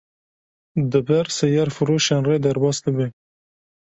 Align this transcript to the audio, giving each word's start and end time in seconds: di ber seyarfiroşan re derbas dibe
di 0.89 0.99
ber 1.09 1.27
seyarfiroşan 1.37 2.23
re 2.29 2.37
derbas 2.45 2.77
dibe 2.87 3.07